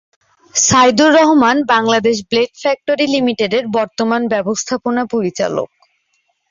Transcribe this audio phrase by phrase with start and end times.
[0.55, 5.69] Saidur Rahman Bangladesh blade factory লিমিটেডের বর্তমান ব্যবস্থাপনা পরিচালক।